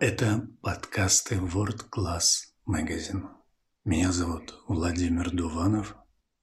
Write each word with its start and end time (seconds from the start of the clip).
Это 0.00 0.48
подкасты 0.62 1.34
World 1.34 1.90
Class 1.90 2.52
Magazine. 2.68 3.26
Меня 3.84 4.12
зовут 4.12 4.54
Владимир 4.68 5.32
Дуванов. 5.32 5.96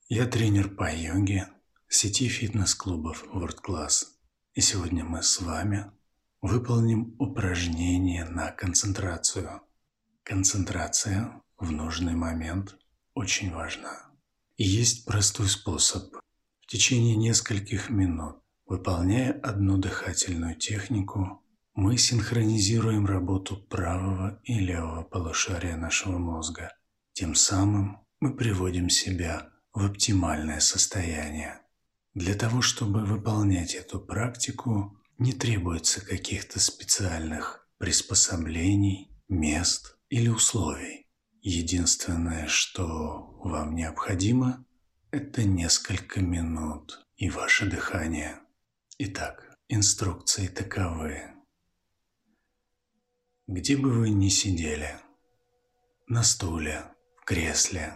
Я 0.09 0.27
тренер 0.27 0.75
по 0.75 0.93
йоге 0.93 1.47
сети 1.87 2.27
фитнес-клубов 2.27 3.23
World 3.33 3.59
Class. 3.65 4.07
И 4.55 4.59
сегодня 4.59 5.05
мы 5.05 5.23
с 5.23 5.39
вами 5.39 5.89
выполним 6.41 7.15
упражнение 7.17 8.25
на 8.25 8.51
концентрацию. 8.51 9.61
Концентрация 10.23 11.41
в 11.57 11.71
нужный 11.71 12.15
момент 12.15 12.75
очень 13.13 13.53
важна. 13.53 14.11
И 14.57 14.65
есть 14.65 15.05
простой 15.05 15.47
способ. 15.47 16.13
В 16.59 16.67
течение 16.67 17.15
нескольких 17.15 17.89
минут, 17.89 18.35
выполняя 18.65 19.31
одну 19.31 19.77
дыхательную 19.77 20.55
технику, 20.57 21.41
мы 21.75 21.97
синхронизируем 21.97 23.05
работу 23.05 23.57
правого 23.57 24.39
и 24.45 24.57
левого 24.57 25.03
полушария 25.03 25.75
нашего 25.75 26.17
мозга. 26.17 26.73
Тем 27.11 27.35
самым 27.35 27.99
мы 28.21 28.33
приводим 28.33 28.89
себя 28.89 29.49
в 29.73 29.85
оптимальное 29.85 30.61
состояние. 30.61 31.61
Для 32.13 32.33
того, 32.33 32.61
чтобы 32.61 33.03
выполнять 33.03 33.75
эту 33.75 33.99
практику, 33.99 34.97
не 35.17 35.33
требуется 35.33 36.03
каких-то 36.03 36.61
специальных 36.61 37.67
приспособлений, 37.77 39.11
мест 39.27 39.97
или 40.09 40.29
условий. 40.29 41.07
Единственное, 41.41 42.47
что 42.47 43.37
вам 43.43 43.75
необходимо, 43.75 44.65
это 45.11 45.43
несколько 45.43 46.21
минут 46.21 47.05
и 47.17 47.29
ваше 47.29 47.65
дыхание. 47.69 48.39
Итак, 48.97 49.57
инструкции 49.67 50.47
таковы. 50.47 51.34
Где 53.47 53.77
бы 53.77 53.91
вы 53.91 54.09
ни 54.09 54.29
сидели, 54.29 54.95
на 56.07 56.23
стуле, 56.23 56.81
в 57.15 57.25
кресле, 57.25 57.93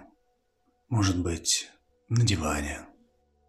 может 0.90 1.24
быть, 1.24 1.72
на 2.08 2.24
диване, 2.24 2.86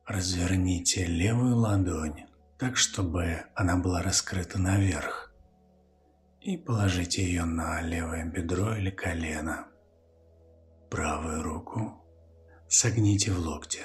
разверните 0.07 1.05
левую 1.05 1.57
ладонь 1.57 2.25
так, 2.59 2.79
чтобы 2.79 3.45
она 3.55 3.77
была 3.77 4.03
раскрыта 4.03 4.59
наверх, 4.59 5.35
и 6.41 6.57
положите 6.57 7.23
ее 7.23 7.45
на 7.45 7.83
левое 7.83 8.25
бедро 8.25 8.75
или 8.77 8.91
колено. 8.91 9.67
Правую 10.89 11.43
руку 11.43 12.03
согните 12.67 13.31
в 13.31 13.41
локте. 13.41 13.83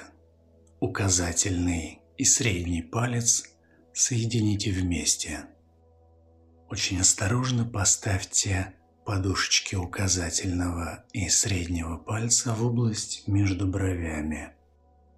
Указательный 0.80 2.00
и 2.16 2.24
средний 2.24 2.80
палец 2.80 3.44
соедините 3.92 4.72
вместе– 4.72 5.50
очень 6.68 7.00
осторожно 7.00 7.64
поставьте 7.64 8.74
подушечки 9.04 9.76
указательного 9.76 11.04
и 11.12 11.28
среднего 11.28 11.96
пальца 11.96 12.54
в 12.54 12.66
область 12.66 13.28
между 13.28 13.68
бровями, 13.68 14.52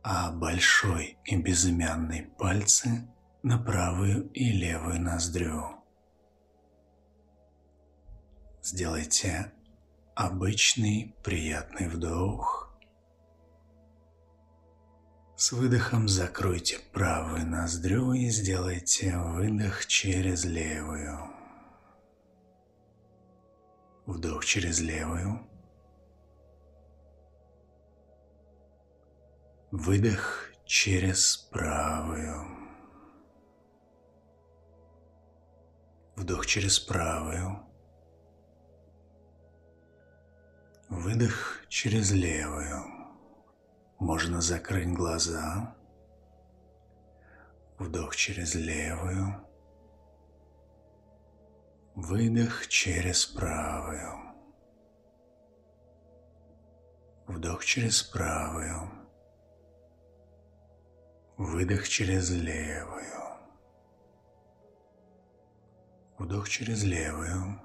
а 0.03 0.31
большой 0.31 1.17
и 1.25 1.37
безымянный 1.37 2.23
пальцы 2.39 3.09
на 3.43 3.59
правую 3.59 4.29
и 4.33 4.51
левую 4.51 5.01
ноздрю. 5.01 5.77
Сделайте 8.63 9.53
обычный 10.15 11.15
приятный 11.23 11.89
вдох. 11.89 12.77
С 15.37 15.53
выдохом 15.53 16.09
закройте 16.09 16.79
правую 16.93 17.47
ноздрю 17.47 18.13
и 18.13 18.29
сделайте 18.29 19.17
выдох 19.17 19.87
через 19.87 20.45
левую. 20.45 21.38
Вдох 24.09 24.43
через 24.43 24.81
левую. 24.81 25.47
Выдох 29.71 30.51
через 30.65 31.37
правую. 31.37 32.47
Вдох 36.17 36.47
через 36.47 36.81
правую. 36.81 37.61
Выдох 40.89 41.67
через 41.69 42.11
левую. 42.13 42.83
Можно 43.99 44.41
закрыть 44.41 44.89
глаза. 44.89 45.77
Вдох 47.79 48.17
через 48.17 48.55
левую. 48.55 49.48
Выдох 52.01 52.69
через 52.69 53.27
правую. 53.27 54.37
Вдох 57.27 57.65
через 57.65 58.05
правую. 58.05 58.89
Выдох 61.37 61.89
через 61.89 62.31
левую. 62.31 63.41
Вдох 66.19 66.49
через 66.49 66.85
левую. 66.85 67.61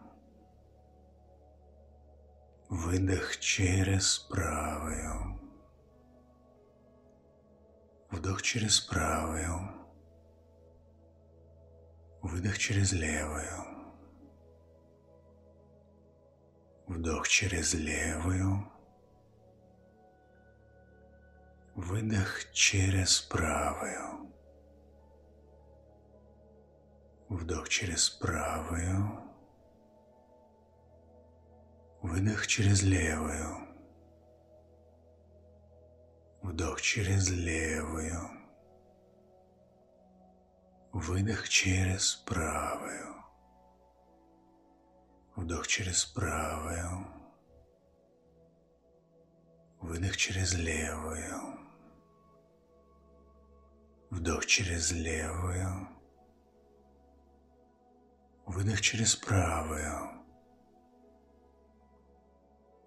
Выдох 2.70 3.38
через 3.40 4.18
правую. 4.18 5.40
Вдох 8.10 8.42
через 8.42 8.80
правую. 8.82 9.70
Выдох 12.24 12.58
через 12.58 12.94
левую. 12.94 13.73
Вдох 17.04 17.28
через 17.28 17.74
левую. 17.74 18.72
Выдох 21.76 22.50
через 22.54 23.20
правую. 23.20 24.32
Вдох 27.28 27.68
через 27.68 28.10
правую. 28.10 29.20
Выдох 32.02 32.48
через 32.48 32.84
левую. 32.84 33.68
Вдох 36.42 36.82
через 36.82 37.30
левую. 37.30 38.30
Выдох 40.94 41.50
через 41.50 42.16
правую. 42.26 43.23
Вдох 45.36 45.68
через 45.68 46.06
правую. 46.06 47.08
Выдох 49.82 50.16
через 50.16 50.54
левую. 50.54 51.60
Вдох 54.12 54.46
через 54.46 54.92
левую. 54.92 55.90
Выдох 58.46 58.80
через 58.80 59.16
правую. 59.16 60.24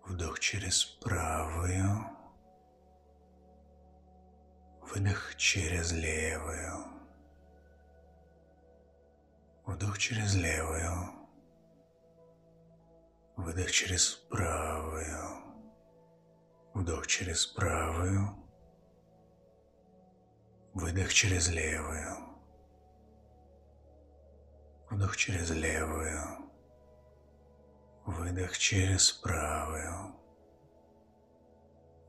Вдох 0.04 0.38
через 0.38 0.84
правую. 0.84 2.16
Выдох 4.82 5.34
через 5.36 5.92
левую. 5.92 6.84
Вдох 9.66 9.98
через 9.98 10.36
левую. 10.36 11.15
Выдох 13.36 13.70
через 13.70 14.14
правую. 14.30 15.46
Вдох 16.72 17.06
через 17.06 17.46
правую. 17.46 18.34
Выдох 20.72 21.12
через 21.12 21.48
левую. 21.50 22.16
Вдох 24.90 25.16
через 25.18 25.50
левую. 25.50 26.22
Выдох 28.06 28.56
через 28.56 29.12
правую. 29.12 30.14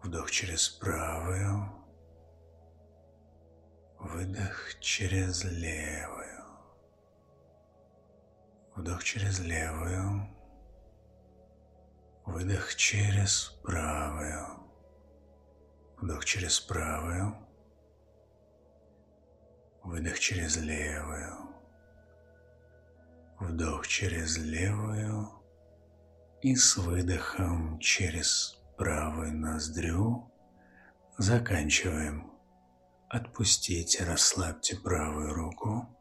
Вдох 0.03 0.31
через 0.31 0.69
правую. 0.69 1.71
Выдох 3.99 4.79
через 4.79 5.43
левую. 5.43 6.45
Вдох 8.77 9.03
через 9.03 9.39
левую. 9.39 10.36
Выдох 12.27 12.75
через 12.75 13.57
правую. 13.63 14.45
Вдох 15.95 16.25
через 16.25 16.59
правую. 16.59 17.37
Выдох 19.81 20.19
через 20.19 20.57
левую. 20.57 21.37
Вдох 23.39 23.87
через 23.87 24.37
левую. 24.37 25.31
И 26.41 26.53
с 26.53 26.75
выдохом 26.75 27.79
через 27.79 28.59
правую 28.77 29.33
ноздрю 29.33 30.29
заканчиваем. 31.17 32.29
Отпустите, 33.07 34.03
расслабьте 34.03 34.75
правую 34.75 35.33
руку 35.33 35.97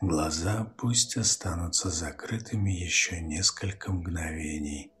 Глаза 0.00 0.64
пусть 0.76 1.16
останутся 1.16 1.90
закрытыми 1.90 2.70
еще 2.70 3.20
несколько 3.20 3.92
мгновений. 3.92 4.91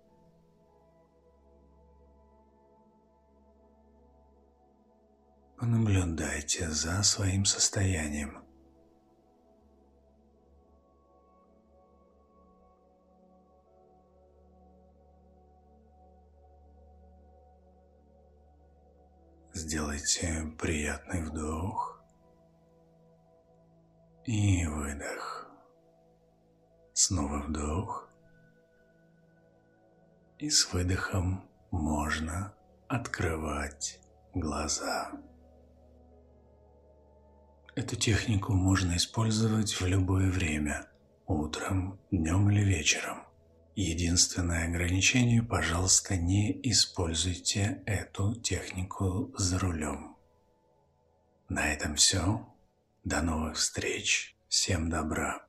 Понаблюдайте 5.62 6.68
за 6.70 7.04
своим 7.04 7.44
состоянием. 7.44 8.42
Сделайте 19.54 20.52
приятный 20.58 21.22
вдох 21.22 22.02
и 24.24 24.66
выдох. 24.66 25.48
Снова 26.92 27.38
вдох. 27.38 28.08
И 30.38 30.50
с 30.50 30.72
выдохом 30.72 31.48
можно 31.70 32.52
открывать 32.88 34.00
глаза. 34.34 35.12
Эту 37.74 37.96
технику 37.96 38.52
можно 38.52 38.96
использовать 38.96 39.72
в 39.80 39.86
любое 39.86 40.30
время, 40.30 40.88
утром, 41.26 41.98
днем 42.10 42.50
или 42.50 42.62
вечером. 42.62 43.22
Единственное 43.74 44.68
ограничение, 44.68 45.42
пожалуйста, 45.42 46.16
не 46.16 46.52
используйте 46.70 47.82
эту 47.86 48.34
технику 48.34 49.32
за 49.38 49.58
рулем. 49.58 50.16
На 51.48 51.72
этом 51.72 51.96
все. 51.96 52.46
До 53.04 53.22
новых 53.22 53.56
встреч. 53.56 54.36
Всем 54.48 54.90
добра. 54.90 55.46